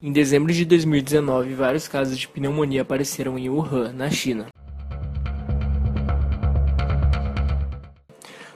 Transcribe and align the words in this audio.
Em 0.00 0.12
dezembro 0.12 0.52
de 0.52 0.64
2019, 0.64 1.54
vários 1.54 1.88
casos 1.88 2.16
de 2.16 2.28
pneumonia 2.28 2.82
apareceram 2.82 3.36
em 3.36 3.50
Wuhan, 3.50 3.92
na 3.92 4.08
China. 4.08 4.46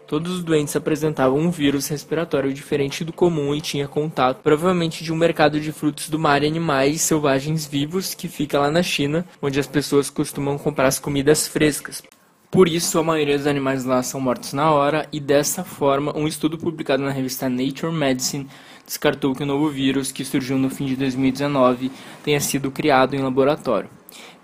Todos 0.07 0.31
os 0.31 0.45
doentes 0.45 0.77
apresentavam 0.77 1.41
um 1.41 1.51
vírus 1.51 1.89
respiratório 1.89 2.53
diferente 2.53 3.03
do 3.03 3.13
comum 3.13 3.53
e 3.53 3.61
tinha 3.61 3.89
contato, 3.89 4.41
provavelmente 4.41 5.03
de 5.03 5.13
um 5.13 5.17
mercado 5.17 5.59
de 5.59 5.73
frutos 5.73 6.09
do 6.09 6.19
mar 6.19 6.45
e 6.45 6.47
animais 6.47 7.01
selvagens 7.01 7.67
vivos 7.67 8.15
que 8.15 8.29
fica 8.29 8.61
lá 8.61 8.71
na 8.71 8.83
China, 8.83 9.27
onde 9.41 9.59
as 9.59 9.67
pessoas 9.67 10.09
costumam 10.09 10.57
comprar 10.57 10.87
as 10.87 11.01
comidas 11.01 11.49
frescas. 11.49 12.05
Por 12.53 12.69
isso, 12.69 12.99
a 12.99 13.03
maioria 13.03 13.39
dos 13.39 13.47
animais 13.47 13.87
lá 13.87 14.03
são 14.03 14.21
mortos 14.21 14.53
na 14.53 14.71
hora, 14.71 15.09
e 15.11 15.19
dessa 15.19 15.65
forma, 15.65 16.15
um 16.15 16.29
estudo 16.29 16.59
publicado 16.59 17.03
na 17.03 17.11
revista 17.11 17.49
Nature 17.49 17.91
Medicine 17.91 18.47
descartou 18.85 19.35
que 19.35 19.43
o 19.43 19.47
novo 19.47 19.71
vírus, 19.71 20.13
que 20.13 20.23
surgiu 20.23 20.59
no 20.59 20.69
fim 20.69 20.85
de 20.85 20.95
2019, 20.95 21.91
tenha 22.23 22.39
sido 22.41 22.71
criado 22.71 23.17
em 23.17 23.21
laboratório. 23.21 23.89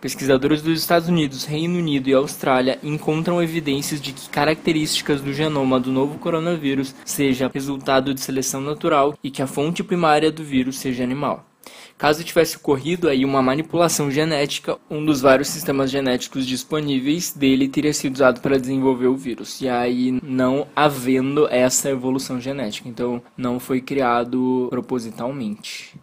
Pesquisadores 0.01 0.63
dos 0.63 0.81
Estados 0.81 1.07
Unidos, 1.07 1.45
Reino 1.45 1.79
Unido 1.79 2.09
e 2.09 2.15
Austrália 2.15 2.79
encontram 2.83 3.43
evidências 3.43 4.01
de 4.01 4.15
que 4.15 4.31
características 4.31 5.21
do 5.21 5.35
genoma 5.35 5.79
do 5.79 5.93
novo 5.93 6.19
coronavírus 6.19 6.95
seja 7.05 7.51
resultado 7.53 8.15
de 8.15 8.23
seleção 8.23 8.63
natural 8.63 9.19
e 9.23 9.31
que 9.31 9.43
a 9.43 9.47
fonte 9.47 9.85
primária 9.85 10.33
do 10.33 10.43
vírus 10.43 10.79
seja 10.79 11.05
animal. 11.05 11.48
Caso 11.99 12.23
tivesse 12.23 12.57
ocorrido 12.57 13.09
aí 13.09 13.25
uma 13.25 13.43
manipulação 13.43 14.09
genética, 14.09 14.79
um 14.89 15.05
dos 15.05 15.21
vários 15.21 15.49
sistemas 15.49 15.91
genéticos 15.91 16.47
disponíveis 16.47 17.33
dele 17.33 17.69
teria 17.69 17.93
sido 17.93 18.15
usado 18.15 18.41
para 18.41 18.57
desenvolver 18.57 19.09
o 19.09 19.17
vírus. 19.17 19.61
E 19.61 19.69
aí 19.69 20.17
não 20.23 20.69
havendo 20.77 21.49
essa 21.49 21.91
evolução 21.91 22.41
genética, 22.41 22.89
então 22.89 23.21
não 23.37 23.59
foi 23.59 23.81
criado 23.81 24.69
propositalmente. 24.71 25.99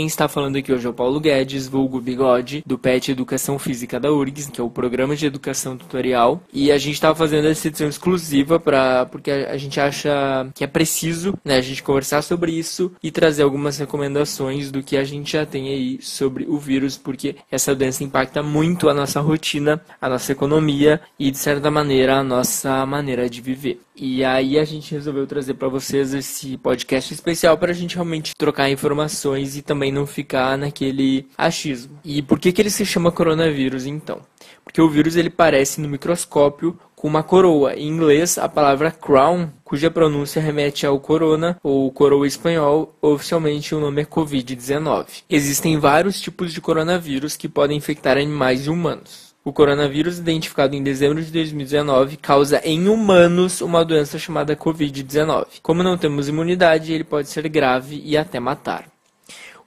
Quem 0.00 0.06
está 0.06 0.28
falando 0.28 0.56
aqui 0.56 0.72
hoje 0.72 0.86
é 0.86 0.88
o 0.88 0.94
Paulo 0.94 1.20
Guedes, 1.20 1.68
vulgo 1.68 2.00
Bigode, 2.00 2.62
do 2.64 2.78
PET 2.78 3.10
Educação 3.10 3.58
Física 3.58 4.00
da 4.00 4.10
URGS, 4.10 4.48
que 4.50 4.58
é 4.58 4.64
o 4.64 4.70
Programa 4.70 5.14
de 5.14 5.26
Educação 5.26 5.76
Tutorial. 5.76 6.42
E 6.50 6.72
a 6.72 6.78
gente 6.78 6.94
estava 6.94 7.14
fazendo 7.14 7.46
essa 7.46 7.68
edição 7.68 7.86
exclusiva 7.86 8.58
para 8.58 9.04
porque 9.04 9.30
a 9.30 9.58
gente 9.58 9.78
acha 9.78 10.48
que 10.54 10.64
é 10.64 10.66
preciso 10.66 11.34
né, 11.44 11.56
a 11.56 11.60
gente 11.60 11.82
conversar 11.82 12.22
sobre 12.22 12.50
isso 12.50 12.90
e 13.02 13.10
trazer 13.10 13.42
algumas 13.42 13.76
recomendações 13.76 14.70
do 14.70 14.82
que 14.82 14.96
a 14.96 15.04
gente 15.04 15.32
já 15.32 15.44
tem 15.44 15.68
aí 15.68 15.98
sobre 16.00 16.46
o 16.48 16.56
vírus, 16.58 16.96
porque 16.96 17.36
essa 17.50 17.74
doença 17.74 18.02
impacta 18.02 18.42
muito 18.42 18.88
a 18.88 18.94
nossa 18.94 19.20
rotina, 19.20 19.82
a 20.00 20.08
nossa 20.08 20.32
economia 20.32 20.98
e, 21.18 21.30
de 21.30 21.36
certa 21.36 21.70
maneira, 21.70 22.16
a 22.16 22.24
nossa 22.24 22.86
maneira 22.86 23.28
de 23.28 23.42
viver. 23.42 23.78
E 24.02 24.24
aí 24.24 24.58
a 24.58 24.64
gente 24.64 24.94
resolveu 24.94 25.26
trazer 25.26 25.52
para 25.52 25.68
vocês 25.68 26.14
esse 26.14 26.56
podcast 26.56 27.12
especial 27.12 27.58
para 27.58 27.70
a 27.70 27.74
gente 27.74 27.96
realmente 27.96 28.32
trocar 28.34 28.70
informações 28.70 29.58
e 29.58 29.60
também 29.60 29.92
não 29.92 30.06
ficar 30.06 30.56
naquele 30.56 31.26
achismo. 31.36 31.98
E 32.02 32.22
por 32.22 32.38
que, 32.38 32.50
que 32.50 32.62
ele 32.62 32.70
se 32.70 32.86
chama 32.86 33.12
coronavírus 33.12 33.84
então? 33.84 34.22
Porque 34.64 34.80
o 34.80 34.88
vírus 34.88 35.16
ele 35.16 35.28
parece 35.28 35.82
no 35.82 35.88
microscópio 35.88 36.78
com 36.96 37.08
uma 37.08 37.22
coroa. 37.22 37.74
Em 37.74 37.88
inglês, 37.88 38.38
a 38.38 38.48
palavra 38.48 38.90
crown, 38.90 39.50
cuja 39.62 39.90
pronúncia 39.90 40.40
remete 40.40 40.86
ao 40.86 40.98
corona 40.98 41.58
ou 41.62 41.92
coroa 41.92 42.26
espanhol, 42.26 42.96
oficialmente 43.02 43.74
o 43.74 43.80
nome 43.80 44.00
é 44.00 44.06
Covid-19. 44.06 45.24
Existem 45.28 45.78
vários 45.78 46.18
tipos 46.18 46.54
de 46.54 46.60
coronavírus 46.62 47.36
que 47.36 47.50
podem 47.50 47.76
infectar 47.76 48.16
animais 48.16 48.64
e 48.64 48.70
humanos. 48.70 49.29
O 49.42 49.54
coronavírus, 49.54 50.18
identificado 50.18 50.76
em 50.76 50.82
dezembro 50.82 51.22
de 51.24 51.32
2019, 51.32 52.18
causa 52.18 52.60
em 52.62 52.88
humanos 52.88 53.62
uma 53.62 53.82
doença 53.82 54.18
chamada 54.18 54.54
Covid-19. 54.54 55.46
Como 55.62 55.82
não 55.82 55.96
temos 55.96 56.28
imunidade, 56.28 56.92
ele 56.92 57.04
pode 57.04 57.28
ser 57.30 57.48
grave 57.48 58.02
e 58.04 58.18
até 58.18 58.38
matar. 58.38 58.86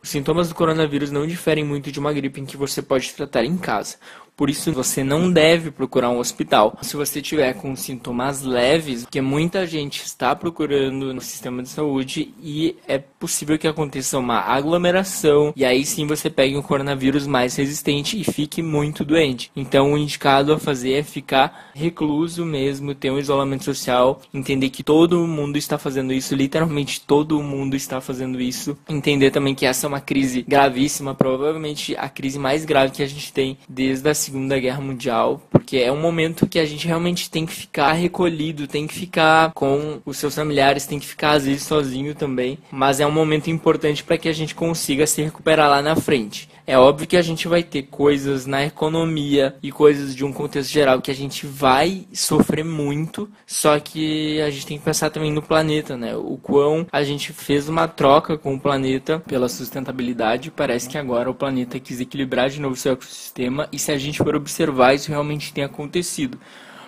Os 0.04 0.10
sintomas 0.10 0.50
do 0.50 0.54
coronavírus 0.54 1.10
não 1.10 1.26
diferem 1.26 1.64
muito 1.64 1.92
de 1.92 2.00
uma 2.00 2.14
gripe 2.14 2.40
em 2.40 2.46
que 2.46 2.56
você 2.56 2.84
pode 2.84 3.12
tratar 3.14 3.46
em 3.46 3.58
casa. 3.58 3.96
Por 4.36 4.49
isso, 4.49 4.71
você 4.71 5.04
não 5.04 5.32
deve 5.32 5.71
procurar 5.71 6.10
um 6.10 6.20
hospital 6.20 6.77
se 6.82 6.95
você 6.95 7.21
tiver 7.21 7.54
com 7.54 7.76
sintomas 7.76 8.42
leves, 8.42 9.04
porque 9.04 9.21
muita 9.21 9.66
gente 9.67 10.04
está 10.04 10.36
procurando 10.36 11.14
no 11.14 11.21
sistema 11.21 11.61
de 11.61 11.70
saúde 11.70 12.33
e 12.42 12.76
é 12.88 12.98
possível 12.98 13.58
que 13.58 13.67
aconteça 13.67 14.17
uma 14.17 14.39
aglomeração 14.39 15.54
e 15.55 15.64
aí 15.64 15.86
sim 15.86 16.08
você 16.08 16.30
pegue 16.30 16.58
um 16.58 16.61
coronavírus 16.61 17.27
mais 17.27 17.55
resistente 17.55 18.20
e 18.20 18.23
fique 18.23 18.61
muito 18.61 19.05
doente. 19.05 19.52
Então, 19.55 19.94
o 19.94 19.98
indicado 19.98 20.54
a 20.54 20.60
fazer 20.60 20.94
é 20.94 21.04
ficar 21.04 21.71
recluso 21.76 22.45
mesmo, 22.45 22.95
ter 22.95 23.11
um 23.11 23.20
isolamento 23.20 23.64
social, 23.64 24.21
entender 24.33 24.70
que 24.70 24.83
todo 24.83 25.27
mundo 25.27 25.58
está 25.58 25.77
fazendo 25.77 26.11
isso, 26.11 26.36
literalmente 26.36 27.02
todo 27.02 27.42
mundo 27.42 27.76
está 27.76 28.02
fazendo 28.02 28.42
isso. 28.42 28.77
Entender 28.89 29.32
também 29.32 29.54
que 29.54 29.65
essa 29.65 29.86
é 29.86 29.89
uma 29.89 30.02
crise 30.02 30.42
gravíssima, 30.42 31.14
provavelmente 31.14 31.95
a 31.98 32.10
crise 32.10 32.39
mais 32.39 32.65
grave 32.65 32.92
que 32.92 33.04
a 33.04 33.08
gente 33.08 33.32
tem 33.32 33.58
desde 33.70 34.10
a 34.10 34.14
Segunda 34.23 34.58
Guerra 34.58 34.82
Mundial, 34.82 35.42
porque 35.52 35.78
é 35.78 35.92
um 35.92 36.00
momento 36.00 36.48
que 36.48 36.58
a 36.58 36.66
gente 36.66 36.88
realmente 36.88 37.30
tem 37.30 37.45
que 37.45 37.54
ficar 37.54 37.92
recolhido, 37.92 38.67
tem 38.67 38.88
que 38.88 38.94
ficar 38.94 39.52
com 39.54 40.00
os 40.06 40.17
seus 40.17 40.34
familiares, 40.34 40.88
tem 40.88 41.00
que 41.00 41.06
ficar 41.06 41.32
às 41.32 41.45
vezes 41.45 41.64
sozinho 41.64 42.16
também, 42.16 42.58
mas 42.72 43.00
é 43.00 43.06
um 43.06 43.12
momento 43.12 43.50
importante 43.50 44.04
para 44.04 44.17
que 44.17 44.30
a 44.30 44.33
gente 44.33 44.56
consiga 44.56 45.06
se 45.06 45.22
recuperar 45.22 45.70
lá 45.70 45.82
na 45.82 45.95
frente. 45.95 46.50
É 46.66 46.78
óbvio 46.78 47.06
que 47.06 47.18
a 47.18 47.22
gente 47.22 47.46
vai 47.46 47.62
ter 47.62 47.84
coisas 47.84 48.46
na 48.46 48.66
economia 48.66 49.54
e 49.62 49.70
coisas 49.70 50.16
de 50.16 50.24
um 50.24 50.32
contexto 50.32 50.72
geral 50.72 51.02
que 51.02 51.12
a 51.12 51.16
gente 51.16 51.46
vai 51.46 52.08
sofrer 52.14 52.64
muito, 52.64 53.30
só 53.46 53.78
que 53.80 54.40
a 54.40 54.50
gente 54.50 54.66
tem 54.66 54.78
que 54.78 54.86
pensar 54.86 55.10
também 55.10 55.32
no 55.32 55.42
planeta, 55.42 55.98
né? 55.98 56.16
O 56.16 56.38
quão 56.38 56.88
a 56.90 57.04
gente 57.04 57.34
fez 57.34 57.68
uma 57.68 57.86
troca 57.86 58.38
com 58.38 58.56
o 58.56 58.60
planeta 58.60 59.20
pela 59.20 59.50
sustentabilidade, 59.50 60.52
parece 60.52 60.88
que 60.88 60.98
agora 60.98 61.30
o 61.30 61.36
planeta 61.36 61.78
quis 61.82 62.00
equilibrar 62.00 62.50
de 62.50 62.62
novo 62.62 62.78
seu 62.78 62.94
ecossistema 62.94 63.68
e 63.70 63.78
se 63.78 63.92
a 63.92 63.98
gente 63.98 64.20
for 64.20 64.34
observar, 64.34 64.94
isso 64.94 65.10
realmente 65.10 65.54
tem 65.54 65.66
acontecido. 65.66 66.40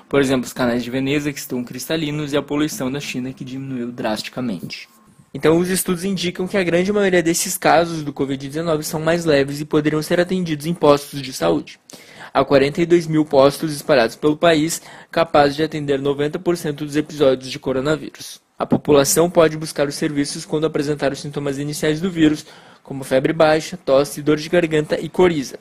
Por 0.08 0.22
exemplo, 0.22 0.46
os 0.46 0.54
canais 0.54 0.86
de 0.86 0.90
Veneza 0.90 1.34
que 1.34 1.40
estão 1.40 1.64
cristalinos 1.66 2.32
e 2.32 2.38
a 2.38 2.42
poluição 2.42 2.90
da 2.90 3.02
China 3.02 3.34
que 3.34 3.44
diminuiu 3.44 3.92
drasticamente. 3.92 4.88
Então, 5.36 5.58
os 5.58 5.70
estudos 5.70 6.06
indicam 6.06 6.48
que 6.48 6.56
a 6.56 6.64
grande 6.64 6.94
maioria 6.94 7.22
desses 7.22 7.58
casos 7.58 8.04
do 8.04 8.14
Covid-19 8.14 8.84
são 8.84 9.02
mais 9.02 9.26
leves 9.26 9.60
e 9.60 9.66
poderiam 9.66 10.02
ser 10.02 10.18
atendidos 10.18 10.66
em 10.66 10.74
postos 10.74 11.22
de 11.22 11.34
saúde. 11.34 11.78
Há 12.34 12.46
42 12.46 13.06
mil 13.06 13.26
postos 13.26 13.76
espalhados 13.76 14.16
pelo 14.16 14.38
país, 14.38 14.82
capazes 15.12 15.58
de 15.58 15.64
atender 15.64 16.00
90% 16.00 16.76
dos 16.76 16.96
episódios 16.96 17.52
de 17.52 17.60
coronavírus. 17.60 18.40
A 18.58 18.66
população 18.66 19.30
pode 19.30 19.58
buscar 19.58 19.90
os 19.90 19.96
serviços 19.96 20.46
quando 20.46 20.68
apresentar 20.68 21.12
os 21.12 21.20
sintomas 21.20 21.60
iniciais 21.60 22.00
do 22.00 22.10
vírus, 22.10 22.46
como 22.82 23.04
febre 23.04 23.34
baixa, 23.34 23.76
tosse, 23.76 24.22
dor 24.22 24.38
de 24.38 24.48
garganta 24.48 24.98
e 25.02 25.10
coriza. 25.10 25.60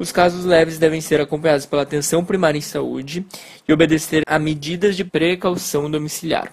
Os 0.00 0.10
casos 0.10 0.44
leves 0.44 0.78
devem 0.78 1.00
ser 1.00 1.20
acompanhados 1.20 1.64
pela 1.64 1.82
atenção 1.82 2.24
primária 2.24 2.58
em 2.58 2.62
saúde 2.62 3.24
e 3.68 3.72
obedecer 3.72 4.24
a 4.26 4.36
medidas 4.36 4.96
de 4.96 5.04
precaução 5.04 5.88
domiciliar. 5.88 6.50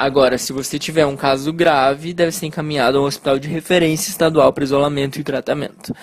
Agora, 0.00 0.38
se 0.38 0.50
você 0.50 0.78
tiver 0.78 1.04
um 1.04 1.14
caso 1.14 1.52
grave, 1.52 2.14
deve 2.14 2.32
ser 2.32 2.46
encaminhado 2.46 2.96
a 2.96 3.02
um 3.02 3.04
hospital 3.04 3.38
de 3.38 3.48
referência 3.48 4.08
estadual 4.08 4.50
para 4.50 4.64
isolamento 4.64 5.20
e 5.20 5.22
tratamento. 5.22 5.94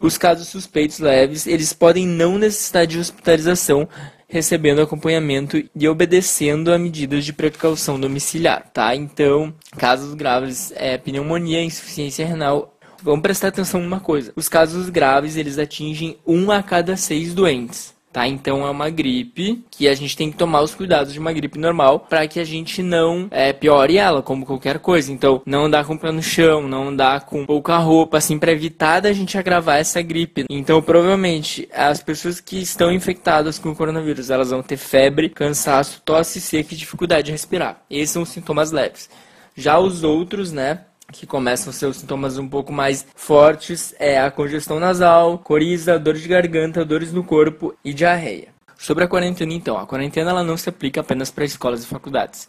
Os 0.00 0.16
casos 0.16 0.48
suspeitos 0.48 0.98
leves, 0.98 1.46
eles 1.46 1.74
podem 1.74 2.06
não 2.06 2.38
necessitar 2.38 2.86
de 2.86 2.98
hospitalização, 2.98 3.86
recebendo 4.26 4.80
acompanhamento 4.80 5.62
e 5.76 5.86
obedecendo 5.86 6.72
a 6.72 6.78
medidas 6.78 7.22
de 7.22 7.34
precaução 7.34 8.00
domiciliar, 8.00 8.70
tá? 8.72 8.96
Então, 8.96 9.54
casos 9.76 10.14
graves 10.14 10.72
é 10.74 10.96
pneumonia, 10.96 11.62
insuficiência 11.62 12.26
renal. 12.26 12.74
Vamos 13.02 13.20
prestar 13.20 13.48
atenção 13.48 13.82
numa 13.82 14.00
coisa. 14.00 14.32
Os 14.36 14.48
casos 14.48 14.88
graves, 14.88 15.36
eles 15.36 15.58
atingem 15.58 16.16
um 16.26 16.50
a 16.50 16.62
cada 16.62 16.96
seis 16.96 17.34
doentes 17.34 17.93
tá? 18.14 18.28
Então 18.28 18.64
é 18.64 18.70
uma 18.70 18.88
gripe 18.88 19.64
que 19.72 19.88
a 19.88 19.94
gente 19.94 20.16
tem 20.16 20.30
que 20.30 20.36
tomar 20.36 20.62
os 20.62 20.72
cuidados 20.72 21.12
de 21.12 21.18
uma 21.18 21.32
gripe 21.32 21.58
normal 21.58 22.06
para 22.08 22.28
que 22.28 22.38
a 22.38 22.44
gente 22.44 22.80
não 22.80 23.26
é, 23.28 23.52
piore 23.52 23.98
ela, 23.98 24.22
como 24.22 24.46
qualquer 24.46 24.78
coisa. 24.78 25.12
Então, 25.12 25.42
não 25.44 25.64
andar 25.64 25.84
com 25.84 25.94
o 25.94 25.98
pé 25.98 26.12
no 26.12 26.22
chão, 26.22 26.68
não 26.68 26.88
andar 26.88 27.26
com 27.26 27.44
pouca 27.44 27.76
roupa, 27.76 28.18
assim, 28.18 28.38
para 28.38 28.52
evitar 28.52 29.00
da 29.00 29.12
gente 29.12 29.36
agravar 29.36 29.78
essa 29.78 30.00
gripe. 30.00 30.44
Então, 30.48 30.80
provavelmente, 30.80 31.68
as 31.74 32.00
pessoas 32.00 32.40
que 32.40 32.62
estão 32.62 32.92
infectadas 32.92 33.58
com 33.58 33.70
o 33.70 33.76
coronavírus, 33.76 34.30
elas 34.30 34.50
vão 34.50 34.62
ter 34.62 34.76
febre, 34.76 35.28
cansaço, 35.28 36.00
tosse 36.04 36.40
seca 36.40 36.72
e 36.72 36.76
dificuldade 36.76 37.26
de 37.26 37.32
respirar. 37.32 37.82
Esses 37.90 38.10
são 38.10 38.22
os 38.22 38.28
sintomas 38.28 38.70
leves. 38.70 39.10
Já 39.56 39.78
os 39.78 40.04
outros, 40.04 40.52
né? 40.52 40.80
Que 41.12 41.26
começam 41.26 41.70
os 41.70 41.96
sintomas 41.96 42.38
um 42.38 42.48
pouco 42.48 42.72
mais 42.72 43.06
fortes 43.14 43.94
é 43.98 44.20
a 44.20 44.30
congestão 44.30 44.80
nasal, 44.80 45.38
coriza, 45.38 45.98
dor 45.98 46.14
de 46.14 46.26
garganta, 46.26 46.84
dores 46.84 47.12
no 47.12 47.22
corpo 47.22 47.74
e 47.84 47.92
diarreia. 47.92 48.48
Sobre 48.76 49.04
a 49.04 49.08
quarentena, 49.08 49.52
então, 49.52 49.78
a 49.78 49.86
quarentena 49.86 50.30
ela 50.30 50.42
não 50.42 50.56
se 50.56 50.68
aplica 50.68 51.00
apenas 51.00 51.30
para 51.30 51.44
escolas 51.44 51.84
e 51.84 51.86
faculdades. 51.86 52.48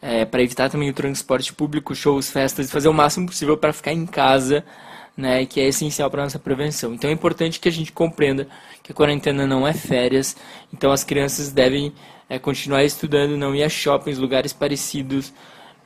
É, 0.00 0.24
para 0.24 0.42
evitar 0.42 0.70
também 0.70 0.90
o 0.90 0.92
transporte 0.92 1.52
público, 1.52 1.94
shows, 1.94 2.30
festas, 2.30 2.70
fazer 2.70 2.88
o 2.88 2.92
máximo 2.92 3.26
possível 3.26 3.56
para 3.56 3.72
ficar 3.72 3.92
em 3.92 4.06
casa, 4.06 4.64
né, 5.16 5.46
que 5.46 5.60
é 5.60 5.68
essencial 5.68 6.10
para 6.10 6.22
nossa 6.22 6.38
prevenção. 6.38 6.92
Então 6.92 7.08
é 7.08 7.12
importante 7.12 7.58
que 7.58 7.68
a 7.68 7.72
gente 7.72 7.92
compreenda 7.92 8.46
que 8.82 8.92
a 8.92 8.94
quarentena 8.94 9.46
não 9.46 9.66
é 9.66 9.72
férias, 9.72 10.36
então 10.72 10.92
as 10.92 11.02
crianças 11.02 11.50
devem 11.50 11.92
é, 12.28 12.38
continuar 12.38 12.84
estudando, 12.84 13.36
não 13.36 13.54
ir 13.54 13.62
a 13.62 13.68
shoppings, 13.68 14.18
lugares 14.18 14.52
parecidos, 14.52 15.32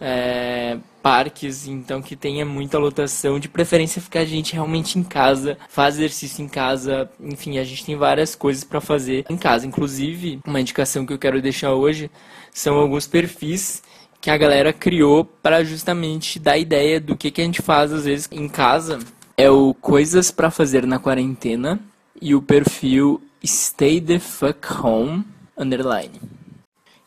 é, 0.01 0.79
parques, 1.03 1.67
então 1.67 2.01
que 2.01 2.17
tenha 2.17 2.45
muita 2.45 2.79
lotação, 2.79 3.39
de 3.39 3.49
preferência 3.49 4.01
ficar 4.01 4.21
a 4.21 4.25
gente 4.25 4.55
realmente 4.55 4.99
em 4.99 5.03
casa, 5.03 5.59
faz 5.69 5.97
exercício 5.97 6.45
em 6.45 6.49
casa, 6.49 7.11
enfim, 7.21 7.59
a 7.59 7.65
gente 7.65 7.85
tem 7.85 7.97
várias 7.97 8.35
coisas 8.35 8.65
para 8.65 8.81
fazer 8.81 9.25
em 9.29 9.37
casa. 9.37 9.67
Inclusive, 9.67 10.41
uma 10.47 10.61
indicação 10.61 11.05
que 11.05 11.13
eu 11.13 11.19
quero 11.19 11.43
deixar 11.43 11.75
hoje 11.75 12.11
são 12.53 12.77
alguns 12.77 13.07
perfis 13.07 13.83
que 14.21 14.31
a 14.31 14.37
galera 14.37 14.73
criou 14.73 15.25
para 15.25 15.65
justamente 15.65 16.39
dar 16.39 16.59
ideia 16.59 17.01
do 17.01 17.17
que, 17.17 17.31
que 17.31 17.41
a 17.41 17.45
gente 17.45 17.63
faz 17.63 17.93
às 17.93 18.05
vezes 18.05 18.29
em 18.31 18.49
casa. 18.49 18.99
É 19.37 19.49
o 19.49 19.73
Coisas 19.73 20.31
para 20.31 20.51
Fazer 20.51 20.87
na 20.87 20.99
Quarentena 20.99 21.81
e 22.21 22.35
o 22.35 22.43
perfil 22.43 23.23
Stay 23.43 24.01
the 24.01 24.19
Fuck 24.19 24.71
Home 24.83 25.25
Underline. 25.57 26.40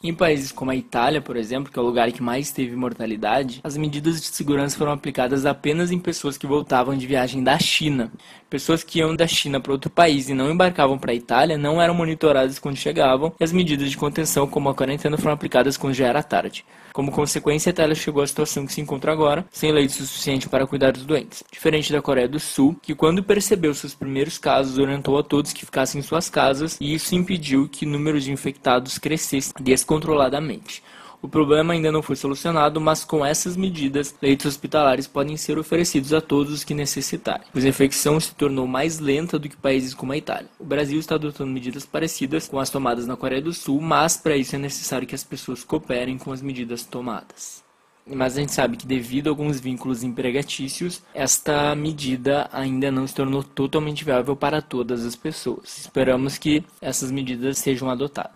Em 0.06 0.14
países 0.14 0.52
como 0.52 0.70
a 0.70 0.76
Itália, 0.76 1.22
por 1.22 1.38
exemplo, 1.38 1.72
que 1.72 1.80
é 1.80 1.82
o 1.82 1.86
lugar 1.86 2.12
que 2.12 2.22
mais 2.22 2.52
teve 2.52 2.76
mortalidade, 2.76 3.62
as 3.64 3.78
medidas 3.78 4.20
de 4.20 4.28
segurança 4.28 4.78
foram 4.78 4.92
aplicadas 4.92 5.46
apenas 5.46 5.92
em 5.92 5.98
pessoas 5.98 6.38
que 6.38 6.46
voltavam 6.46 6.98
de 6.98 7.08
viagem 7.08 7.42
da 7.42 7.58
China. 7.58 8.12
Pessoas 8.50 8.84
que 8.84 9.00
iam 9.00 9.16
da 9.16 9.26
China 9.26 9.62
para 9.62 9.72
outro 9.72 9.90
país 9.90 10.28
e 10.28 10.34
não 10.34 10.52
embarcavam 10.52 10.98
para 10.98 11.14
a 11.14 11.16
Itália 11.16 11.58
não 11.58 11.82
eram 11.82 11.94
monitoradas 11.94 12.60
quando 12.60 12.76
chegavam, 12.76 13.34
e 13.40 13.44
as 13.46 13.54
medidas 13.54 13.90
de 13.90 13.96
contenção, 13.96 14.46
como 14.46 14.68
a 14.68 14.76
quarentena, 14.76 15.18
foram 15.18 15.36
aplicadas 15.36 15.78
quando 15.78 15.94
já 15.94 16.08
era 16.08 16.22
tarde. 16.22 16.66
Como 16.92 17.12
consequência, 17.12 17.70
a 17.70 17.72
Itália 17.72 17.96
chegou 17.96 18.22
à 18.22 18.28
situação 18.28 18.68
que 18.68 18.74
se 18.74 18.82
encontra 18.82 19.12
agora, 19.12 19.46
sem 19.52 19.72
leitos 19.72 19.96
suficientes 19.96 20.48
para 20.50 20.68
cuidar 20.68 20.92
dos 20.92 21.06
doentes. 21.06 21.44
Diferente 21.52 21.92
da 21.92 22.02
Coreia 22.02 22.28
do 22.28 22.40
Sul, 22.40 22.76
que 22.82 22.94
quando 22.94 23.24
percebeu 23.24 23.74
seus 23.74 23.96
primeiros 23.96 24.38
casos, 24.38 24.78
orientou 24.78 25.18
a 25.18 25.24
todos 25.24 25.54
que 25.54 25.66
ficassem 25.66 26.00
em 26.00 26.04
suas 26.04 26.30
casas, 26.30 26.78
e 26.80 26.94
isso 26.94 27.16
impediu 27.16 27.68
que 27.68 27.86
o 27.86 27.90
número 27.90 28.20
de 28.20 28.32
infectados 28.32 29.00
crescesse 29.00 29.54
descontroladamente. 29.94 30.84
O 31.22 31.28
problema 31.28 31.74
ainda 31.74 31.90
não 31.90 32.02
foi 32.02 32.18
solucionado, 32.18 32.82
mas 32.82 33.06
com 33.06 33.26
essas 33.26 33.56
medidas, 33.56 34.14
leitos 34.22 34.46
hospitalares 34.46 35.08
podem 35.08 35.38
ser 35.38 35.58
oferecidos 35.58 36.12
a 36.12 36.20
todos 36.20 36.52
os 36.52 36.64
que 36.66 36.74
necessitarem. 36.74 37.48
Pois 37.54 37.64
a 37.64 37.70
infecção 37.70 38.20
se 38.20 38.36
tornou 38.36 38.68
mais 38.68 39.00
lenta 39.00 39.40
do 39.40 39.48
que 39.48 39.56
países 39.56 39.94
como 39.94 40.12
a 40.12 40.18
Itália. 40.18 40.50
O 40.60 40.66
Brasil 40.66 41.00
está 41.00 41.16
adotando 41.16 41.50
medidas 41.50 41.86
parecidas 41.86 42.50
com 42.50 42.60
as 42.60 42.70
tomadas 42.70 43.08
na 43.08 43.16
Coreia 43.16 43.42
do 43.42 43.54
Sul, 43.54 43.80
mas 43.80 44.18
para 44.18 44.36
isso 44.36 44.58
é 44.58 44.60
necessário 44.60 45.08
que 45.08 45.16
as 45.16 45.24
pessoas 45.24 45.64
cooperem 45.64 46.18
com 46.18 46.34
as 46.34 46.42
medidas 46.42 46.84
tomadas. 46.84 47.64
Mas 48.06 48.36
a 48.36 48.42
gente 48.42 48.52
sabe 48.52 48.76
que, 48.76 48.86
devido 48.86 49.28
a 49.28 49.30
alguns 49.30 49.62
vínculos 49.62 50.04
empregatícios, 50.04 51.02
esta 51.14 51.74
medida 51.74 52.50
ainda 52.52 52.92
não 52.92 53.08
se 53.08 53.16
tornou 53.16 53.42
totalmente 53.42 54.04
viável 54.04 54.36
para 54.36 54.62
todas 54.62 55.06
as 55.06 55.16
pessoas. 55.16 55.78
Esperamos 55.78 56.38
que 56.38 56.66
essas 56.82 57.10
medidas 57.12 57.60
sejam 57.60 57.90
adotadas 57.90 58.36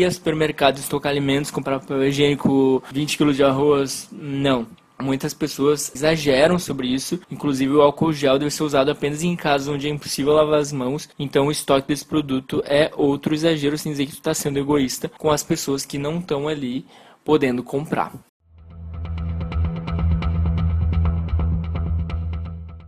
ir 0.00 0.04
a 0.04 0.10
supermercados 0.10 0.80
estocar 0.80 1.10
alimentos, 1.10 1.50
comprar 1.50 1.80
papel 1.80 2.04
higiênico, 2.04 2.82
20 2.92 3.18
kg 3.18 3.32
de 3.32 3.44
arroz, 3.44 4.08
não. 4.12 4.66
Muitas 5.00 5.34
pessoas 5.34 5.92
exageram 5.94 6.58
sobre 6.58 6.86
isso, 6.86 7.20
inclusive 7.30 7.72
o 7.72 7.82
álcool 7.82 8.12
gel 8.12 8.38
deve 8.38 8.50
ser 8.50 8.62
usado 8.62 8.90
apenas 8.90 9.22
em 9.22 9.34
casos 9.34 9.68
onde 9.68 9.88
é 9.88 9.90
impossível 9.90 10.32
lavar 10.32 10.60
as 10.60 10.72
mãos, 10.72 11.08
então 11.18 11.48
o 11.48 11.50
estoque 11.50 11.88
desse 11.88 12.04
produto 12.04 12.62
é 12.64 12.90
outro 12.96 13.34
exagero, 13.34 13.76
sem 13.76 13.90
dizer 13.90 14.06
que 14.06 14.12
tu 14.12 14.18
está 14.18 14.32
sendo 14.32 14.58
egoísta 14.58 15.10
com 15.18 15.30
as 15.30 15.42
pessoas 15.42 15.84
que 15.84 15.98
não 15.98 16.18
estão 16.18 16.46
ali 16.46 16.86
podendo 17.24 17.62
comprar. 17.62 18.12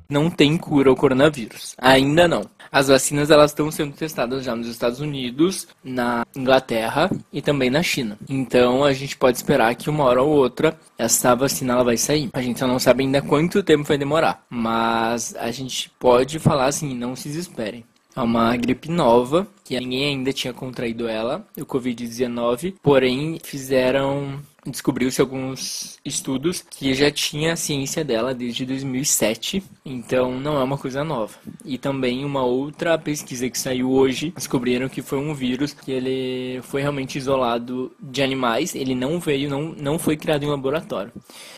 Não 0.09 0.31
tem 0.31 0.57
cura 0.57 0.91
ao 0.91 0.97
coronavírus, 0.97 1.75
ainda 1.79 2.29
não. 2.29 2.45
As 2.71 2.89
vacinas 2.89 3.31
elas 3.31 3.53
estão 3.53 3.71
sendo 3.71 3.95
testadas 3.95 4.45
já 4.45 4.55
nos 4.55 4.67
Estados 4.67 5.01
Unidos, 5.01 5.67
na 5.83 6.27
Inglaterra 6.35 7.11
e 7.33 7.41
também 7.41 7.71
na 7.71 7.83
China. 7.83 8.19
Então 8.29 8.85
a 8.85 8.93
gente 8.93 9.17
pode 9.17 9.37
esperar 9.37 9.75
que 9.75 9.89
uma 9.89 10.05
hora 10.05 10.23
ou 10.23 10.31
outra 10.31 10.79
essa 10.99 11.35
vacina 11.35 11.75
ela 11.75 11.85
vai 11.85 11.97
sair. 11.97 12.31
A 12.33 12.43
gente 12.43 12.59
só 12.59 12.67
não 12.67 12.79
sabe 12.79 13.05
ainda 13.05 13.23
quanto 13.23 13.63
tempo 13.63 13.85
vai 13.85 13.99
demorar, 13.99 14.45
mas 14.51 15.35
a 15.37 15.51
gente 15.51 15.91
pode 15.99 16.39
falar 16.39 16.67
assim, 16.67 16.95
não 16.95 17.17
se 17.17 17.29
desesperem. 17.29 17.85
É 18.15 18.21
uma 18.21 18.57
gripe 18.57 18.91
nova, 18.91 19.47
que 19.63 19.79
ninguém 19.79 20.07
ainda 20.07 20.33
tinha 20.33 20.53
contraído 20.53 21.07
ela, 21.07 21.47
o 21.57 21.67
Covid-19, 21.67 22.75
porém 22.83 23.39
fizeram 23.43 24.41
descobriu-se 24.67 25.21
alguns 25.21 25.99
estudos 26.05 26.63
que 26.69 26.95
já 26.95 27.11
tinha 27.11 27.53
a 27.53 27.57
ciência 27.57 28.05
dela 28.05 28.35
desde 28.35 28.65
2007, 28.67 29.63
então 29.85 30.39
não 30.39 30.59
é 30.59 30.65
uma 30.65 30.79
coisa 30.79 31.05
nova. 31.05 31.35
E 31.65 31.79
também 31.79 32.25
uma 32.25 32.45
outra 32.45 32.99
pesquisa 32.99 33.49
que 33.49 33.59
saiu 33.59 33.91
hoje, 33.91 34.33
descobriram 34.35 34.89
que 34.89 35.03
foi 35.03 35.19
um 35.19 35.35
vírus 35.35 35.73
que 35.73 35.93
ele 35.93 36.61
foi 36.63 36.83
realmente 36.83 37.19
isolado 37.19 37.93
de 38.01 38.23
animais, 38.23 38.75
ele 38.75 38.95
não 38.95 39.19
veio, 39.21 39.49
não, 39.49 39.75
não 39.79 39.99
foi 39.99 40.17
criado 40.17 40.45
em 40.45 40.49
laboratório. 40.49 41.13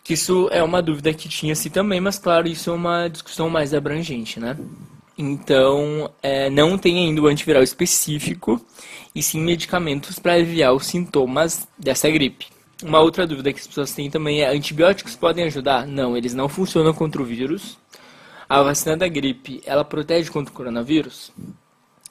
Isso 0.09 0.49
é 0.51 0.63
uma 0.63 0.81
dúvida 0.81 1.13
que 1.13 1.29
tinha-se 1.29 1.69
também, 1.69 2.01
mas 2.01 2.17
claro, 2.17 2.47
isso 2.47 2.69
é 2.69 2.73
uma 2.73 3.07
discussão 3.07 3.49
mais 3.49 3.73
abrangente, 3.73 4.39
né? 4.39 4.57
Então, 5.17 6.09
é, 6.23 6.49
não 6.49 6.77
tem 6.77 6.97
ainda 6.97 7.21
o 7.21 7.27
antiviral 7.27 7.61
específico, 7.61 8.59
e 9.13 9.21
sim 9.21 9.41
medicamentos 9.41 10.17
para 10.17 10.33
aliviar 10.33 10.73
os 10.73 10.85
sintomas 10.85 11.67
dessa 11.77 12.09
gripe. 12.09 12.47
Uma 12.81 13.01
outra 13.01 13.27
dúvida 13.27 13.51
que 13.51 13.59
as 13.59 13.67
pessoas 13.67 13.91
têm 13.91 14.09
também 14.09 14.41
é: 14.41 14.47
antibióticos 14.47 15.15
podem 15.15 15.43
ajudar? 15.45 15.85
Não, 15.85 16.15
eles 16.15 16.33
não 16.33 16.47
funcionam 16.47 16.93
contra 16.93 17.21
o 17.21 17.25
vírus. 17.25 17.77
A 18.47 18.63
vacina 18.63 18.95
da 18.95 19.07
gripe, 19.07 19.61
ela 19.65 19.83
protege 19.83 20.31
contra 20.31 20.51
o 20.51 20.55
coronavírus? 20.55 21.31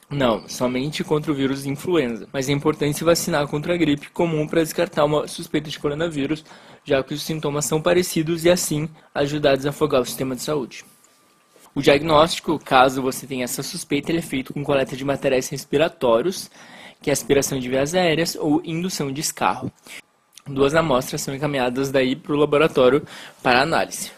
Não, 0.09 0.47
somente 0.47 1.03
contra 1.03 1.31
o 1.31 1.35
vírus 1.35 1.65
influenza. 1.65 2.27
Mas 2.31 2.49
é 2.49 2.51
importante 2.51 2.97
se 2.97 3.03
vacinar 3.03 3.47
contra 3.47 3.73
a 3.73 3.77
gripe 3.77 4.09
comum 4.09 4.47
para 4.47 4.63
descartar 4.63 5.05
uma 5.05 5.27
suspeita 5.27 5.69
de 5.69 5.79
coronavírus, 5.79 6.43
já 6.83 7.03
que 7.03 7.13
os 7.13 7.23
sintomas 7.23 7.65
são 7.65 7.81
parecidos 7.81 8.45
e 8.45 8.49
assim 8.49 8.89
ajudar 9.13 9.51
a 9.51 9.55
desafogar 9.55 10.01
o 10.01 10.05
sistema 10.05 10.35
de 10.35 10.41
saúde. 10.41 10.85
O 11.75 11.81
diagnóstico, 11.81 12.57
caso 12.57 13.01
você 13.01 13.27
tenha 13.27 13.43
essa 13.43 13.61
suspeita, 13.61 14.11
é 14.11 14.21
feito 14.21 14.53
com 14.53 14.63
coleta 14.63 14.95
de 14.95 15.05
materiais 15.05 15.47
respiratórios, 15.49 16.49
que 17.01 17.09
é 17.09 17.13
aspiração 17.13 17.59
de 17.59 17.69
vias 17.69 17.93
aéreas 17.93 18.35
ou 18.35 18.61
indução 18.63 19.11
de 19.11 19.21
escarro. 19.21 19.71
Duas 20.49 20.73
amostras 20.73 21.21
são 21.21 21.35
encaminhadas 21.35 21.91
daí 21.91 22.15
para 22.15 22.33
o 22.33 22.35
laboratório 22.35 23.05
para 23.43 23.61
análise. 23.61 24.11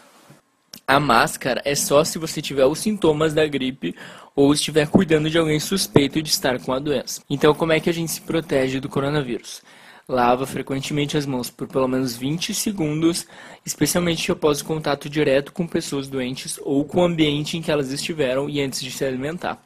A 0.86 0.98
máscara 0.98 1.60
é 1.64 1.74
só 1.74 2.02
se 2.02 2.18
você 2.18 2.40
tiver 2.40 2.64
os 2.64 2.78
sintomas 2.78 3.34
da 3.34 3.46
gripe 3.46 3.94
ou 4.34 4.52
estiver 4.52 4.88
cuidando 4.88 5.28
de 5.28 5.38
alguém 5.38 5.60
suspeito 5.60 6.22
de 6.22 6.30
estar 6.30 6.58
com 6.58 6.72
a 6.72 6.78
doença. 6.78 7.22
Então, 7.28 7.54
como 7.54 7.72
é 7.72 7.80
que 7.80 7.90
a 7.90 7.92
gente 7.92 8.10
se 8.10 8.20
protege 8.22 8.80
do 8.80 8.88
coronavírus? 8.88 9.62
Lava 10.08 10.46
frequentemente 10.46 11.16
as 11.16 11.26
mãos 11.26 11.50
por 11.50 11.68
pelo 11.68 11.86
menos 11.86 12.16
20 12.16 12.54
segundos, 12.54 13.26
especialmente 13.64 14.32
após 14.32 14.60
o 14.60 14.64
contato 14.64 15.08
direto 15.08 15.52
com 15.52 15.66
pessoas 15.66 16.08
doentes 16.08 16.58
ou 16.62 16.84
com 16.84 17.00
o 17.00 17.04
ambiente 17.04 17.56
em 17.56 17.62
que 17.62 17.70
elas 17.70 17.92
estiveram 17.92 18.48
e 18.48 18.60
antes 18.60 18.82
de 18.82 18.90
se 18.90 19.04
alimentar. 19.04 19.62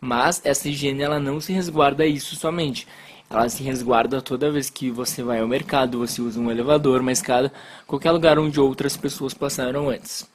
Mas 0.00 0.40
essa 0.44 0.68
higiene 0.68 1.02
ela 1.02 1.20
não 1.20 1.40
se 1.40 1.52
resguarda 1.52 2.04
a 2.04 2.06
isso 2.06 2.34
somente 2.36 2.86
ela 3.30 3.48
se 3.48 3.62
resguarda 3.62 4.20
toda 4.20 4.50
vez 4.50 4.68
que 4.68 4.90
você 4.90 5.22
vai 5.22 5.38
ao 5.38 5.46
mercado, 5.46 5.98
você 5.98 6.20
usa 6.20 6.40
um 6.40 6.50
elevador, 6.50 7.00
uma 7.00 7.12
escada, 7.12 7.52
qualquer 7.86 8.10
lugar 8.10 8.38
onde 8.40 8.58
outras 8.58 8.96
pessoas 8.96 9.32
passaram 9.32 9.88
antes. 9.88 10.28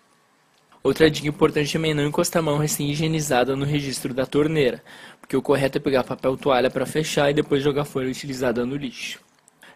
Outra 0.82 1.12
dica 1.12 1.28
importante 1.28 1.74
também 1.74 1.92
é 1.92 1.94
não 1.94 2.06
encostar 2.06 2.42
a 2.42 2.46
mão 2.46 2.58
recém-higienizada 2.58 3.56
no 3.56 3.66
registro 3.66 4.14
da 4.14 4.26
torneira, 4.26 4.82
porque 5.20 5.36
o 5.36 5.42
correto 5.42 5.78
é 5.78 5.82
pegar 5.82 6.06
papel 6.06 6.38
toalha 6.38 6.70
para 6.70 6.86
fechar 6.86 7.30
e 7.30 7.34
depois 7.34 7.62
jogar 7.62 7.84
folha 7.84 8.10
utilizada 8.10 8.66
no 8.66 8.78
lixo. 8.78 9.20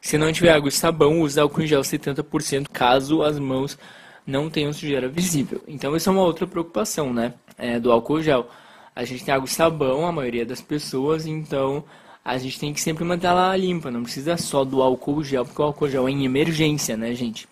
Se 0.02 0.18
não 0.18 0.32
tiver 0.32 0.54
água 0.54 0.70
e 0.70 0.72
sabão, 0.72 1.20
use 1.20 1.38
álcool 1.38 1.64
em 1.64 1.68
gel 1.68 1.82
70% 1.82 2.68
caso 2.72 3.22
as 3.22 3.38
mãos 3.38 3.78
não 4.26 4.50
tenham 4.50 4.72
sujeira 4.72 5.10
visível. 5.10 5.62
Então, 5.68 5.94
essa 5.94 6.10
é 6.10 6.14
uma 6.14 6.22
outra 6.22 6.48
preocupação, 6.48 7.12
né? 7.14 7.34
É, 7.58 7.80
do 7.80 7.92
álcool 7.92 8.22
gel. 8.22 8.48
A 8.96 9.04
gente 9.04 9.26
tem 9.26 9.34
água 9.34 9.48
e 9.48 9.52
sabão, 9.52 10.06
a 10.06 10.12
maioria 10.12 10.46
das 10.46 10.62
pessoas, 10.62 11.26
então 11.26 11.84
a 12.24 12.38
gente 12.38 12.60
tem 12.60 12.74
que 12.74 12.82
sempre 12.82 13.04
manter 13.04 13.28
ela 13.28 13.56
limpa, 13.56 13.90
não 13.90 14.04
precisa 14.04 14.38
só 14.38 14.64
do 14.64 14.82
álcool 14.82 15.24
gel, 15.24 15.46
porque 15.46 15.62
o 15.62 15.66
álcool 15.66 15.90
gel 15.90 16.08
é 16.08 16.12
em 16.12 16.26
emergência, 16.26 16.96
né, 16.96 17.14
gente? 17.14 17.48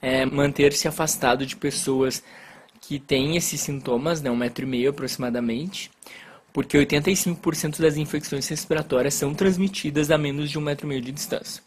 É 0.00 0.26
manter-se 0.26 0.86
afastado 0.86 1.46
de 1.46 1.56
pessoas 1.56 2.22
que 2.80 2.98
têm 2.98 3.36
esses 3.36 3.60
sintomas, 3.60 4.20
né, 4.20 4.30
um 4.30 4.36
metro 4.36 4.64
e 4.64 4.68
meio 4.68 4.90
aproximadamente, 4.90 5.90
porque 6.52 6.78
85% 6.78 7.80
das 7.80 7.96
infecções 7.96 8.46
respiratórias 8.46 9.14
são 9.14 9.34
transmitidas 9.34 10.10
a 10.10 10.18
menos 10.18 10.50
de 10.50 10.58
um 10.58 10.62
metro 10.62 10.86
e 10.86 10.88
meio 10.88 11.00
de 11.00 11.10
distância. 11.10 11.62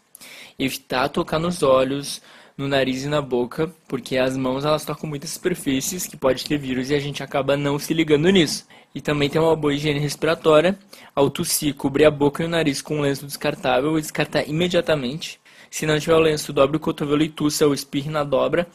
Evitar 0.58 1.08
tocar 1.08 1.38
nos 1.38 1.62
olhos, 1.62 2.22
no 2.58 2.66
nariz 2.66 3.04
e 3.04 3.08
na 3.08 3.22
boca, 3.22 3.72
porque 3.86 4.18
as 4.18 4.36
mãos 4.36 4.64
elas 4.64 4.84
tocam 4.84 5.08
muitas 5.08 5.30
superfícies 5.30 6.08
que 6.08 6.16
pode 6.16 6.44
ter 6.44 6.58
vírus 6.58 6.90
e 6.90 6.94
a 6.94 6.98
gente 6.98 7.22
acaba 7.22 7.56
não 7.56 7.78
se 7.78 7.94
ligando 7.94 8.28
nisso. 8.28 8.66
E 8.92 9.00
também 9.00 9.30
tem 9.30 9.40
uma 9.40 9.54
boa 9.54 9.72
higiene 9.72 10.00
respiratória. 10.00 10.76
Ao 11.14 11.30
tossir, 11.30 11.74
cobrir 11.74 12.04
a 12.04 12.10
boca 12.10 12.42
e 12.42 12.46
o 12.46 12.48
nariz 12.48 12.82
com 12.82 12.98
um 12.98 13.02
lenço 13.02 13.24
descartável 13.24 13.96
e 13.96 14.02
descartar 14.02 14.48
imediatamente. 14.48 15.40
Se 15.70 15.86
não 15.86 16.00
tiver 16.00 16.16
o 16.16 16.20
lenço, 16.20 16.52
dobre 16.52 16.78
o 16.78 16.80
cotovelo 16.80 17.22
e 17.22 17.28
tussa 17.28 17.64
ou 17.64 17.72
espirre 17.72 18.10
na 18.10 18.24
dobra. 18.24 18.66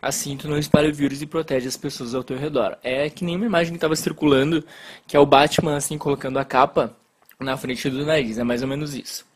Assim 0.00 0.36
tu 0.36 0.48
não 0.48 0.56
espalha 0.56 0.88
o 0.88 0.94
vírus 0.94 1.20
e 1.20 1.26
protege 1.26 1.68
as 1.68 1.76
pessoas 1.76 2.14
ao 2.14 2.24
teu 2.24 2.38
redor. 2.38 2.78
É 2.82 3.10
que 3.10 3.22
nem 3.22 3.36
uma 3.36 3.44
imagem 3.44 3.72
que 3.72 3.76
estava 3.76 3.96
circulando, 3.96 4.64
que 5.06 5.14
é 5.14 5.20
o 5.20 5.26
Batman 5.26 5.76
assim 5.76 5.98
colocando 5.98 6.38
a 6.38 6.44
capa 6.44 6.96
na 7.38 7.56
frente 7.56 7.90
do 7.90 8.06
nariz. 8.06 8.38
É 8.38 8.44
mais 8.44 8.62
ou 8.62 8.68
menos 8.68 8.94
isso. 8.94 9.26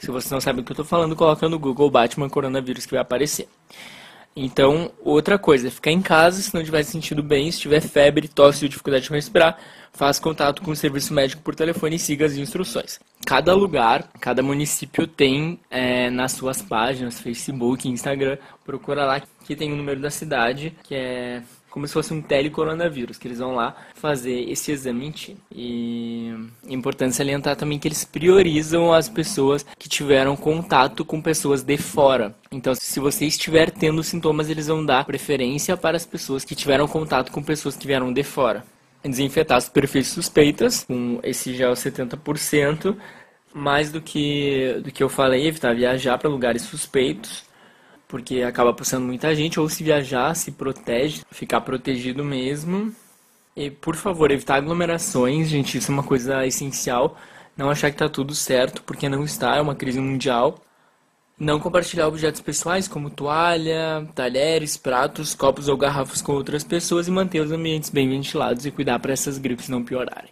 Se 0.00 0.10
você 0.10 0.32
não 0.32 0.40
sabe 0.40 0.60
o 0.60 0.64
que 0.64 0.72
eu 0.72 0.74
estou 0.74 0.84
falando, 0.84 1.14
coloca 1.14 1.46
no 1.48 1.58
Google 1.58 1.90
Batman 1.90 2.28
coronavírus 2.28 2.86
que 2.86 2.92
vai 2.92 3.00
aparecer. 3.00 3.46
Então, 4.34 4.90
outra 5.04 5.38
coisa, 5.38 5.68
é 5.68 5.70
ficar 5.70 5.90
em 5.90 6.00
casa 6.00 6.40
se 6.40 6.54
não 6.54 6.64
tiver 6.64 6.82
sentido 6.84 7.22
bem, 7.22 7.50
se 7.52 7.60
tiver 7.60 7.80
febre, 7.82 8.26
tosse 8.26 8.64
ou 8.64 8.68
dificuldade 8.68 9.04
de 9.04 9.10
respirar, 9.10 9.58
faça 9.92 10.22
contato 10.22 10.62
com 10.62 10.70
o 10.70 10.76
serviço 10.76 11.12
médico 11.12 11.42
por 11.42 11.54
telefone 11.54 11.96
e 11.96 11.98
siga 11.98 12.24
as 12.24 12.36
instruções. 12.36 12.98
Cada 13.26 13.54
lugar, 13.54 14.08
cada 14.20 14.42
município 14.42 15.06
tem 15.06 15.60
é, 15.68 16.08
nas 16.08 16.32
suas 16.32 16.62
páginas, 16.62 17.20
Facebook, 17.20 17.86
Instagram, 17.86 18.38
procura 18.64 19.04
lá 19.04 19.20
que 19.44 19.54
tem 19.54 19.72
o 19.72 19.76
número 19.76 20.00
da 20.00 20.10
cidade, 20.10 20.74
que 20.84 20.94
é 20.94 21.42
como 21.70 21.86
se 21.86 21.94
fosse 21.94 22.12
um 22.12 22.20
telecoronavírus, 22.20 23.16
que 23.16 23.28
eles 23.28 23.38
vão 23.38 23.54
lá 23.54 23.76
fazer 23.94 24.50
esse 24.50 24.72
exame 24.72 25.06
em 25.06 25.10
ti. 25.10 25.36
E 25.54 26.34
é 26.68 26.72
importante 26.72 27.14
salientar 27.14 27.56
também 27.56 27.78
que 27.78 27.86
eles 27.86 28.04
priorizam 28.04 28.92
as 28.92 29.08
pessoas 29.08 29.64
que 29.78 29.88
tiveram 29.88 30.36
contato 30.36 31.04
com 31.04 31.22
pessoas 31.22 31.62
de 31.62 31.76
fora. 31.76 32.34
Então, 32.50 32.74
se 32.74 32.98
você 32.98 33.24
estiver 33.26 33.70
tendo 33.70 34.02
sintomas, 34.02 34.50
eles 34.50 34.66
vão 34.66 34.84
dar 34.84 35.04
preferência 35.04 35.76
para 35.76 35.96
as 35.96 36.04
pessoas 36.04 36.44
que 36.44 36.54
tiveram 36.54 36.88
contato 36.88 37.30
com 37.30 37.42
pessoas 37.42 37.76
que 37.76 37.86
vieram 37.86 38.12
de 38.12 38.22
fora. 38.24 38.64
Desinfetar 39.02 39.56
as 39.56 39.64
superfícies 39.64 40.12
suspeitas, 40.12 40.84
com 40.84 41.20
esse 41.22 41.54
gel 41.54 41.72
70%, 41.72 42.96
mais 43.54 43.90
do 43.90 44.00
que, 44.00 44.80
do 44.84 44.92
que 44.92 45.02
eu 45.02 45.08
falei, 45.08 45.46
evitar 45.46 45.74
viajar 45.74 46.18
para 46.18 46.28
lugares 46.28 46.62
suspeitos 46.62 47.49
porque 48.10 48.42
acaba 48.42 48.74
passando 48.74 49.06
muita 49.06 49.34
gente, 49.34 49.60
ou 49.60 49.68
se 49.68 49.84
viajar, 49.84 50.34
se 50.34 50.50
protege, 50.50 51.22
ficar 51.30 51.60
protegido 51.60 52.24
mesmo. 52.24 52.94
E 53.56 53.70
por 53.70 53.94
favor, 53.96 54.30
evitar 54.30 54.56
aglomerações, 54.56 55.48
gente, 55.48 55.78
isso 55.78 55.90
é 55.90 55.94
uma 55.94 56.02
coisa 56.02 56.44
essencial. 56.46 57.16
Não 57.56 57.70
achar 57.70 57.90
que 57.90 57.94
está 57.94 58.08
tudo 58.08 58.34
certo, 58.34 58.82
porque 58.82 59.08
não 59.08 59.24
está, 59.24 59.56
é 59.56 59.60
uma 59.60 59.74
crise 59.76 60.00
mundial. 60.00 60.58
Não 61.38 61.60
compartilhar 61.60 62.08
objetos 62.08 62.40
pessoais 62.40 62.88
como 62.88 63.10
toalha, 63.10 64.06
talheres, 64.14 64.76
pratos, 64.76 65.34
copos 65.34 65.68
ou 65.68 65.76
garrafas 65.76 66.20
com 66.20 66.32
outras 66.32 66.64
pessoas 66.64 67.08
e 67.08 67.10
manter 67.10 67.40
os 67.40 67.52
ambientes 67.52 67.90
bem 67.90 68.08
ventilados 68.08 68.66
e 68.66 68.70
cuidar 68.70 68.98
para 68.98 69.12
essas 69.12 69.38
gripes 69.38 69.68
não 69.68 69.84
piorarem 69.84 70.30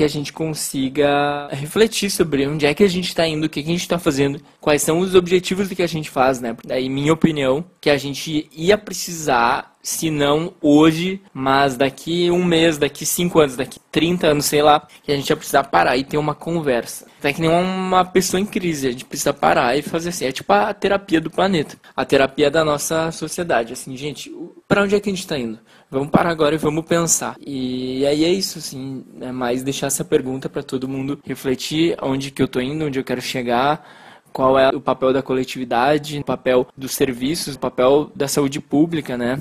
que 0.00 0.04
a 0.04 0.08
gente 0.08 0.32
consiga 0.32 1.46
refletir 1.52 2.10
sobre 2.10 2.46
onde 2.46 2.64
é 2.64 2.72
que 2.72 2.82
a 2.82 2.88
gente 2.88 3.08
está 3.08 3.28
indo, 3.28 3.44
o 3.44 3.50
que, 3.50 3.62
que 3.62 3.68
a 3.68 3.72
gente 3.72 3.82
está 3.82 3.98
fazendo, 3.98 4.40
quais 4.58 4.80
são 4.80 4.98
os 5.00 5.14
objetivos 5.14 5.68
do 5.68 5.76
que 5.76 5.82
a 5.82 5.86
gente 5.86 6.08
faz, 6.08 6.40
né? 6.40 6.56
Daí, 6.64 6.88
minha 6.88 7.12
opinião, 7.12 7.62
que 7.78 7.90
a 7.90 7.98
gente 7.98 8.48
ia 8.50 8.78
precisar 8.78 9.76
se 9.82 10.10
não 10.10 10.52
hoje, 10.60 11.20
mas 11.32 11.76
daqui 11.76 12.30
um 12.30 12.44
mês, 12.44 12.76
daqui 12.76 13.06
cinco 13.06 13.40
anos, 13.40 13.56
daqui 13.56 13.78
30 13.90 14.26
anos, 14.26 14.44
sei 14.44 14.62
lá, 14.62 14.86
que 15.02 15.10
a 15.10 15.16
gente 15.16 15.28
vai 15.28 15.36
precisar 15.36 15.64
parar 15.64 15.96
e 15.96 16.04
ter 16.04 16.18
uma 16.18 16.34
conversa. 16.34 17.06
É 17.22 17.32
que 17.32 17.40
nem 17.40 17.50
uma 17.50 18.04
pessoa 18.04 18.40
em 18.40 18.46
crise, 18.46 18.88
a 18.88 18.90
gente 18.92 19.04
precisa 19.04 19.32
parar 19.32 19.76
e 19.76 19.82
fazer 19.82 20.10
assim. 20.10 20.26
É 20.26 20.32
tipo 20.32 20.52
a 20.52 20.72
terapia 20.72 21.20
do 21.20 21.30
planeta, 21.30 21.76
a 21.96 22.04
terapia 22.04 22.50
da 22.50 22.64
nossa 22.64 23.10
sociedade. 23.10 23.72
Assim, 23.72 23.96
gente, 23.96 24.30
para 24.68 24.82
onde 24.82 24.94
é 24.94 25.00
que 25.00 25.08
a 25.08 25.12
gente 25.12 25.20
está 25.20 25.38
indo? 25.38 25.58
Vamos 25.90 26.10
parar 26.10 26.30
agora 26.30 26.54
e 26.54 26.58
vamos 26.58 26.84
pensar. 26.84 27.36
E 27.44 28.06
aí 28.06 28.24
é 28.24 28.30
isso, 28.30 28.58
assim, 28.58 29.04
é 29.20 29.32
mais 29.32 29.62
deixar 29.62 29.88
essa 29.88 30.04
pergunta 30.04 30.48
para 30.48 30.62
todo 30.62 30.88
mundo 30.88 31.18
refletir 31.24 31.96
onde 32.00 32.30
que 32.30 32.42
eu 32.42 32.48
tô 32.48 32.60
indo, 32.60 32.84
onde 32.84 32.98
eu 32.98 33.04
quero 33.04 33.20
chegar 33.20 33.84
qual 34.32 34.58
é 34.58 34.68
o 34.68 34.80
papel 34.80 35.12
da 35.12 35.22
coletividade, 35.22 36.20
o 36.20 36.24
papel 36.24 36.66
dos 36.76 36.92
serviços, 36.92 37.56
o 37.56 37.58
papel 37.58 38.12
da 38.14 38.28
saúde 38.28 38.60
pública, 38.60 39.16
né? 39.16 39.40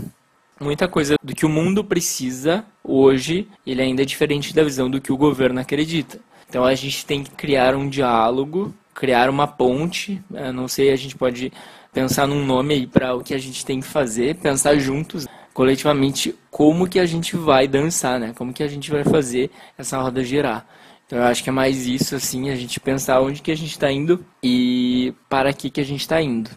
Muita 0.60 0.88
coisa 0.88 1.16
do 1.24 1.34
que 1.34 1.46
o 1.46 1.50
mundo 1.50 1.84
precisa 1.84 2.66
hoje, 2.84 3.48
ele 3.66 3.82
ainda 3.82 4.01
é 4.01 4.06
diferente 4.06 4.54
da 4.54 4.63
visão 4.63 4.89
do 4.89 5.01
que 5.01 5.12
o 5.12 5.18
governo 5.18 5.60
acredita. 5.60 6.20
Então 6.50 6.63
a 6.66 6.74
gente 6.75 7.06
tem 7.06 7.24
que 7.24 7.32
criar 7.32 7.75
um 7.75 7.88
diálogo, 7.88 8.74
criar 8.94 9.30
uma 9.30 9.48
ponte. 9.48 10.22
Eu 10.34 10.51
não 10.51 10.68
sei, 10.68 10.92
a 10.92 10.96
gente 10.96 11.16
pode 11.16 11.54
pensar 11.94 12.28
num 12.28 12.46
nome 12.46 12.74
aí 12.74 12.88
para 12.88 13.16
o 13.16 13.24
que 13.24 13.34
a 13.34 13.38
gente 13.38 13.66
tem 13.66 13.80
que 13.80 13.88
fazer, 13.88 14.36
pensar 14.36 14.78
juntos, 14.78 15.28
coletivamente, 15.54 16.36
como 16.50 16.88
que 16.88 17.00
a 17.00 17.06
gente 17.06 17.36
vai 17.36 17.68
dançar, 17.68 18.20
né? 18.20 18.34
Como 18.36 18.54
que 18.54 18.63
a 18.63 18.68
gente 18.68 18.89
vai 18.89 19.04
fazer 19.04 19.51
essa 19.78 20.00
roda 20.00 20.24
girar. 20.24 20.66
Então 21.06 21.18
eu 21.18 21.25
acho 21.25 21.44
que 21.44 21.50
é 21.50 21.54
mais 21.54 21.88
isso, 21.88 22.16
assim, 22.16 22.50
a 22.50 22.56
gente 22.56 22.80
pensar 22.80 23.20
onde 23.22 23.42
que 23.42 23.51
a 23.51 23.58
gente 23.58 23.72
está 23.72 23.92
indo 23.92 24.24
e 24.44 25.13
para 25.28 25.51
que 25.51 25.70
que 25.70 25.82
a 25.82 25.86
gente 25.86 26.01
está 26.01 26.22
indo. 26.22 26.51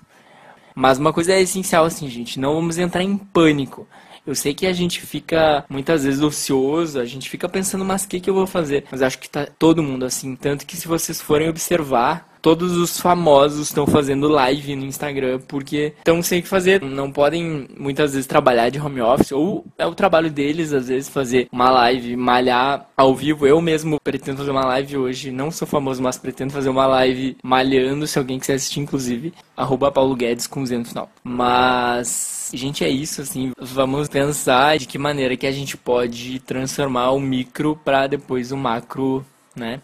Mas 0.75 0.99
uma 0.99 1.13
coisa 1.13 1.33
é 1.33 1.41
essencial, 1.41 1.85
assim, 1.85 2.09
gente, 2.09 2.39
não 2.41 2.55
vamos 2.55 2.79
entrar 2.79 3.03
em 3.03 3.17
pânico. 3.17 3.87
Eu 4.25 4.35
sei 4.37 4.55
que 4.55 4.67
a 4.67 4.73
gente 4.73 5.01
fica 5.01 5.65
muitas 5.69 6.05
vezes 6.05 6.21
ocioso, 6.21 7.01
a 7.01 7.05
gente 7.05 7.29
fica 7.29 7.49
pensando, 7.49 7.85
mas 7.85 8.05
o 8.05 8.09
que, 8.09 8.21
que 8.21 8.31
eu 8.31 8.35
vou 8.35 8.47
fazer? 8.47 8.85
Mas 8.91 9.03
acho 9.03 9.19
que 9.19 9.29
tá 9.29 9.47
todo 9.47 9.83
mundo 9.83 10.05
assim. 10.05 10.37
Tanto 10.37 10.65
que 10.65 10.77
se 10.77 10.87
vocês 10.87 11.21
forem 11.21 11.49
observar, 11.49 12.32
todos 12.43 12.77
os 12.77 12.99
famosos 12.99 13.69
estão 13.69 13.87
fazendo 13.87 14.29
live 14.29 14.75
no 14.75 14.85
Instagram 14.85 15.41
porque 15.47 15.95
estão 15.97 16.21
sem 16.21 16.41
o 16.41 16.43
que 16.43 16.49
fazer. 16.49 16.83
Não 16.83 17.11
podem 17.11 17.69
muitas 17.79 18.13
vezes 18.13 18.27
trabalhar 18.27 18.69
de 18.69 18.81
home 18.81 19.01
office 19.01 19.31
ou 19.31 19.65
é 19.79 19.87
o 19.87 19.95
trabalho 19.95 20.31
deles 20.31 20.73
às 20.73 20.89
vezes 20.89 21.09
fazer 21.09 21.49
uma 21.53 21.71
live, 21.71 22.17
malhar 22.17 22.89
ao 22.97 23.15
vivo. 23.15 23.47
Eu 23.47 23.61
mesmo 23.61 23.99
pretendo 24.03 24.39
fazer 24.39 24.51
uma 24.51 24.67
live 24.67 24.97
hoje, 24.97 25.31
não 25.31 25.51
sou 25.53 25.67
famoso, 25.67 26.03
mas 26.03 26.19
pretendo 26.19 26.53
fazer 26.53 26.69
uma 26.69 26.87
live 26.87 27.37
malhando, 27.43 28.07
se 28.07 28.19
alguém 28.19 28.41
quiser 28.41 28.55
assistir 28.55 28.81
inclusive, 28.81 29.33
arroba 29.57 29.93
Paulo 29.93 30.17
Guedes 30.17 30.49
com 30.49 30.67
Z 30.67 30.79
no 30.79 30.85
final. 30.85 31.09
Mas, 31.23 32.51
gente, 32.53 32.85
é 32.85 32.89
isso 32.89 33.23
assim, 33.23 33.53
vamos 33.61 34.09
pensar 34.09 34.79
de 34.79 34.87
que 34.87 34.99
maneira 34.99 35.37
que 35.37 35.47
a 35.47 35.53
gente 35.53 35.77
pode 35.77 36.41
transformar 36.41 37.13
o 37.13 37.21
micro 37.21 37.79
para 37.85 38.09
depois 38.09 38.51
o 38.51 38.57
macro, 38.57 39.25
né? 39.55 39.81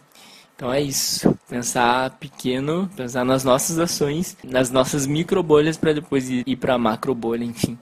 Então 0.59 0.73
é 0.73 0.81
isso. 0.81 1.33
Pensar 1.47 2.17
pequeno, 2.19 2.89
pensar 2.93 3.23
nas 3.23 3.45
nossas 3.45 3.79
ações, 3.79 4.35
nas 4.43 4.69
nossas 4.69 5.07
micro 5.07 5.41
bolhas 5.41 5.77
para 5.77 5.93
depois 5.93 6.29
ir, 6.29 6.43
ir 6.45 6.57
para 6.57 6.77
macro 6.77 7.15
bolha, 7.15 7.45
enfim. 7.45 7.79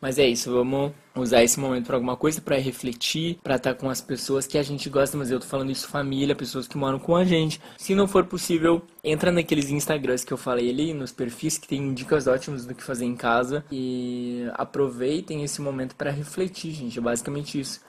Mas 0.00 0.16
é 0.16 0.24
isso, 0.24 0.52
vamos 0.52 0.92
usar 1.16 1.42
esse 1.42 1.58
momento 1.58 1.86
para 1.86 1.96
alguma 1.96 2.16
coisa, 2.16 2.40
para 2.40 2.56
refletir, 2.56 3.40
para 3.42 3.56
estar 3.56 3.74
tá 3.74 3.78
com 3.78 3.90
as 3.90 4.00
pessoas 4.00 4.46
que 4.46 4.56
a 4.56 4.62
gente 4.62 4.88
gosta, 4.88 5.16
mas 5.16 5.32
eu 5.32 5.40
tô 5.40 5.46
falando 5.46 5.72
isso 5.72 5.88
família, 5.88 6.34
pessoas 6.36 6.68
que 6.68 6.78
moram 6.78 7.00
com 7.00 7.16
a 7.16 7.24
gente. 7.24 7.60
Se 7.76 7.92
não 7.92 8.06
for 8.06 8.24
possível, 8.24 8.82
entra 9.02 9.32
naqueles 9.32 9.68
Instagrams 9.68 10.24
que 10.24 10.32
eu 10.32 10.38
falei 10.38 10.70
ali, 10.70 10.94
nos 10.94 11.10
perfis 11.10 11.58
que 11.58 11.66
tem 11.66 11.92
dicas 11.92 12.28
ótimas 12.28 12.64
do 12.64 12.74
que 12.74 12.84
fazer 12.84 13.04
em 13.04 13.16
casa 13.16 13.64
e 13.70 14.48
aproveitem 14.54 15.42
esse 15.42 15.60
momento 15.60 15.96
para 15.96 16.12
refletir, 16.12 16.70
gente, 16.70 17.00
é 17.00 17.02
basicamente 17.02 17.58
isso 17.58 17.80